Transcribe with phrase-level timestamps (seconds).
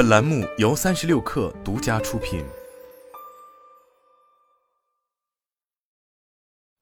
[0.00, 2.42] 本栏目由三十六氪独家出品。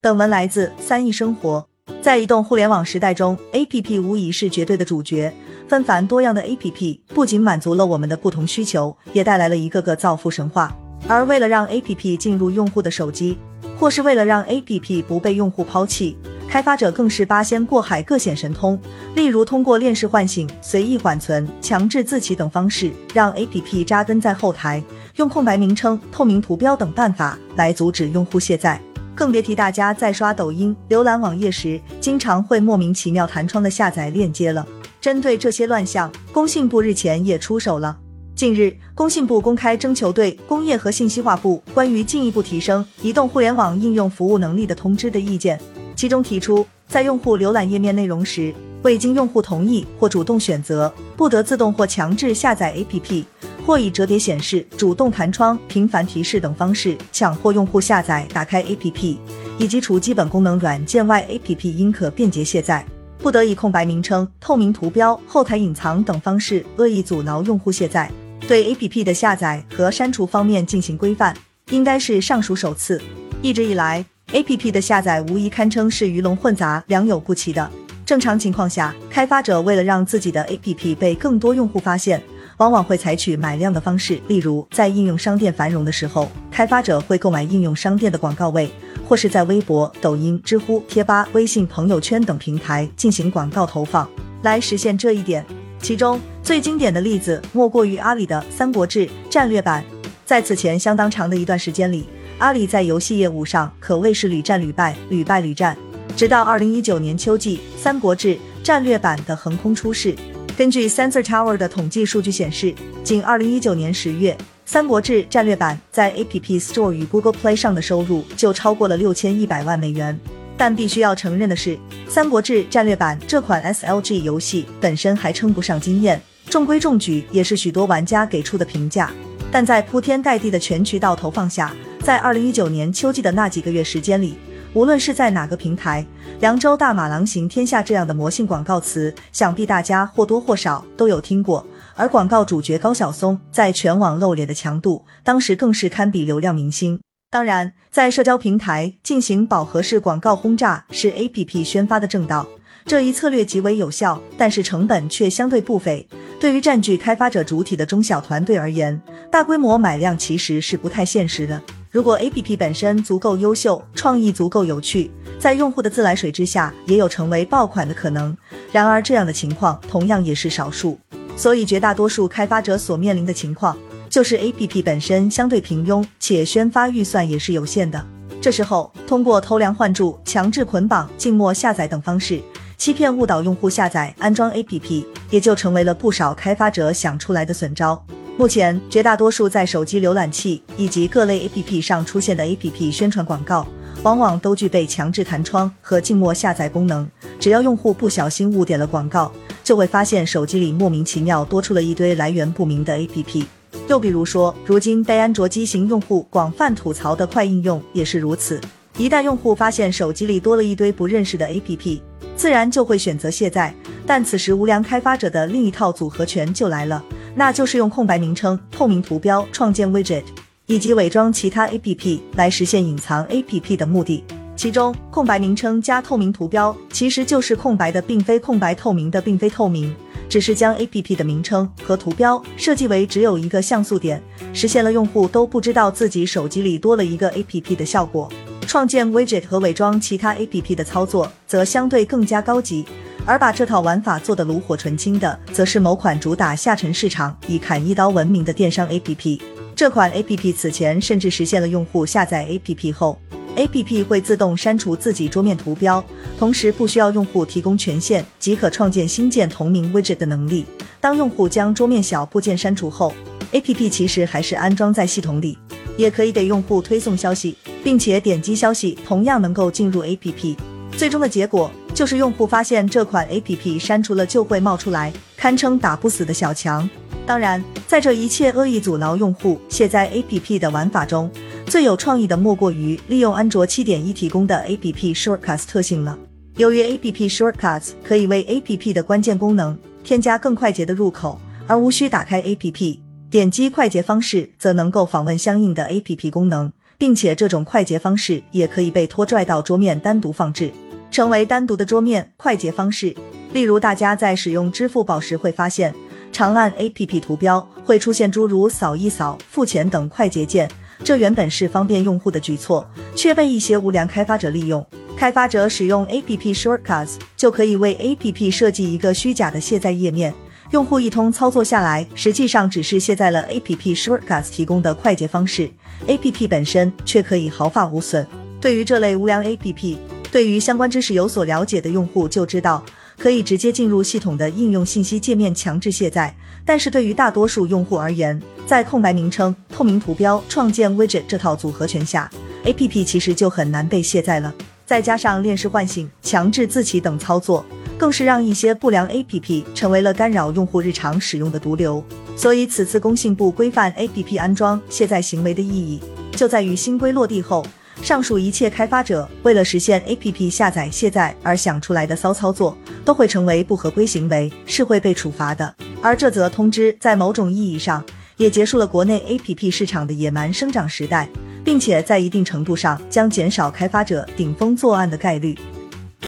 [0.00, 1.66] 本文来自三亿生活。
[2.00, 5.34] 在移动互联网时代中，APP 无疑是绝对的主角。
[5.66, 10.72] 纷繁多样的 APP 不仅满足了我们的不同需求，也带来了一个个造富神话。
[11.08, 13.36] 而为了让 APP 进入用户的手机，
[13.76, 16.16] 或是为了让 APP 不被用户抛弃，
[16.50, 18.76] 开发者更是八仙过海，各显神通。
[19.14, 24.82] 例如，通过链式唤醒、随意缓存、强制自启等方式，让 APP 扎根在后台；
[25.14, 28.80] 用空白名称、透明图标等办法来阻止用户卸载。
[29.14, 34.66] 更别提大家在刷抖音、浏览网页时，经常会莫名其妙弹窗的下载链接了。
[35.00, 37.96] 针对这些乱象，工信部日前也出手了。
[38.34, 45.60] 近日，工信部公开征求对工业和信息化部关于进一步提升移动互联网应用服务能力的通知的意见，
[46.00, 48.54] 其中提出，在用户浏览页面内容时，
[48.84, 53.22] 未经用户同意或主动选择，不得自动或强制下载 APP，
[53.66, 59.18] 或以折叠显示、主动弹窗、频繁提示等方式强迫用户下载、打开 APP，
[59.58, 62.82] 以及除基本功能软件外，APP 应可便捷卸载。
[63.18, 68.10] 不得以空白名称、透明图标、后台隐藏等方式恶意阻挠用户卸载。
[68.48, 71.36] 对 APP 的下载和删除方面进行规范，
[71.68, 72.98] 应该是尚属首次。
[73.42, 77.70] 一直以来，APP 的下载无疑堪称是鱼龙混杂、良莠不齐的。
[78.04, 82.20] 正常情况下，开发者为了让自己的 APP 被更多用户发现，
[82.56, 84.20] 往往会采取买量的方式。
[84.26, 88.68] 例如，在应用商店繁荣的时候，开发者会购买应用商店的广告位，
[89.06, 94.08] 或是在微博、抖音、知乎、贴吧、微信朋友圈等平台进行广告投放，
[94.42, 95.46] 来实现这一点。
[95.80, 99.84] 其中最经典的例子莫过于阿里的《三国志》战略版。
[100.26, 102.06] 在此前相当长的一段时间里，
[102.40, 105.76] 阿里在游戏业务上可谓是屡战屡败，屡败屡战。
[106.16, 108.28] 直到二零一九年秋季，《三国志》
[108.62, 110.16] 战略版的横空出世。
[110.56, 112.74] 根据 Sensor Tower 的统计数据显示，
[113.04, 114.32] 仅二零一九年十月，
[114.64, 120.18] 《三国志》战略版在 App Store 与 Google Play 上的收入就超过了六千一百万美元。
[120.56, 121.76] 但必须要承认的是，
[122.08, 129.10] 《三国志战略版》这款 SLG 游戏本身还称不上惊艳，中规中矩也是许多玩家给出的评价。
[129.52, 134.34] 但在铺天盖地的全渠道投放下，在二零一九年秋季的那几个月时间里，
[134.72, 136.04] 无论是在哪个平台
[136.40, 141.64] ，“凉州大马狼行天下”这样的魔性广告词，想必大家或多或少都有听过。
[141.94, 146.98] 而广告主角高晓松在全网露脸的强度，当时更是堪比流量明星。
[147.30, 152.48] 当然，在社交平台进行饱和式广告轰炸是 APP 宣发的正道，
[152.86, 156.08] 这一策略极为有效，但是成本却相对不菲。
[156.40, 159.00] 对于占据开发者主体的中小团队而言，
[159.30, 161.60] 大规模买量其实是不太现实的。
[161.90, 168.36] 如果 APP 本身足够优秀，创意足够有趣，在用户的自来水之下，也有成为爆款的可能。
[168.70, 170.96] 然而，这样的情况同样也是少数，
[171.36, 173.76] 所以绝大多数开发者所面临的情况。
[174.08, 178.04] 就是 A P P 本身相对平庸，且宣发预算也是有限的。
[178.40, 182.40] 这时候，通过偷梁换柱、强制捆绑、静默下载等方式，
[182.76, 188.00] 欺骗误导用户下载安装 A P P，也就成为了不少开发者想出来的损招。
[188.40, 193.66] 目前，绝大多数在手机浏览器以及各类 A P P 上出现的 A P P 宣传广告，
[194.02, 197.06] 往往都具备强制弹窗和静默下载功能。
[197.38, 199.30] 只要用户不小心误点了广告，
[199.62, 203.46] 就会发现手机里莫名其妙多出了一堆来源不明的 A P P。
[203.88, 208.58] 又比如说，如今被安卓机型用户广泛吐槽的快应用也是如此。
[208.96, 212.00] 一旦用户发现手机里多了一堆不认识的 APP，
[212.34, 213.74] 自然就会选择卸载。
[214.06, 220.24] 但此时无良开发者的另一套组合拳就来了，那就是用空白名称、透明图标创建 widget，
[220.66, 224.24] 以及伪装其他 APP 来实现隐藏 APP 的目的。
[224.56, 229.94] 其中，空白名称加透明图标其实就是空白的，并非空白；透明的，并非透明。
[230.28, 238.30] 只是将 A P P 的名称和图标设计为只有一个像素点，实现了用户都不知道自己手机里多了一个 A P P 的效果。
[238.64, 242.84] 创建 widget 和伪装其他 A P P 的操作则相对更加高级，
[243.30, 249.40] 而把这套玩法做得炉火纯青的，则是某款主打下沉市场、以砍一刀闻名的电商 A P P。
[249.76, 253.16] 这款 A P P 此前甚至实现了用户下载 A P P 后。
[253.54, 256.04] A P P 会自动删除自己桌面图标，
[256.40, 260.66] 同时不需要用户提供权限即可创建新建同名 widget 的能力。
[261.00, 263.14] 当用户将桌面小部件删除后
[263.52, 265.56] ，A P P 其实还是安装在系统里，
[265.96, 270.56] 也可以给用户推送消息，并且点击消息同样能够进入 A P P。
[270.96, 276.88] 最终的结果就是用户发现这款 A P P 删除了就会冒出来，堪称打不死的小强。
[277.26, 281.30] 当然，在这一切恶意阻挠用户卸载 A P P 的玩法中，
[281.66, 286.18] 最有创意的莫过于利用安卓七点一提供的 A P P Shortcuts 特性了。
[286.56, 292.98] 由于 A P P Shortcuts 可以为 A P P 的关键功能添加更快捷的入口，而无需打开 APP，
[293.30, 300.72] 点击快捷方式则能够访问相应的 APP 功能，并且这种快捷方式也可以被拖拽到桌面单独放置，
[301.10, 303.14] 成为单独的桌面快捷方式。
[303.52, 305.94] 例如，大家在使用支付宝时会发现，
[306.30, 310.70] 长按 APP 图标会出现诸如扫一扫、付钱等快捷键。
[311.02, 314.86] 这原本是方便用户的举措，却被一些无良开发者利用。
[315.16, 320.32] 开发者使用 APP Shortcuts 就可以为 APP 设计一个虚假的卸载页面，
[320.70, 325.70] 用户一通操作下来，实际上只是卸载了 APP Shortcuts 提供的快捷方式
[326.06, 328.26] ，APP 本身却可以毫发无损。
[328.60, 329.96] 对于这类无良 APP，
[330.30, 332.84] 对于相关知识有所了解的用户就知道。
[333.18, 336.34] 可以直接进入系统的应用信息界面强制卸载，
[336.64, 342.30] 但是对于大多数用户而言，在空白名称、透明图标、创建 widget 这套组合拳下
[342.64, 344.54] ，APP 其实就很难被卸载了。
[344.86, 347.62] 再加上链式唤醒、强制自启等操作，
[347.98, 352.02] 更是让一些不良 APP 成为了干扰用户日常使用的毒瘤。
[352.34, 356.00] 所以，此次工信部规范 APP 安装卸载行为的意义，
[356.32, 357.66] 就在于新规落地后。
[358.02, 365.72] 上述一切开发者为了实现 APP 下载卸载而想出来的骚操作，都会成为不合规行为，是会被处罚的。
[366.02, 368.02] 而这则通知在某种意义上
[368.36, 371.28] 也结束了国内 APP 市场的野蛮生长时代，
[371.62, 375.56] 并且在一定程度上将减少开发者顶风作案的概率。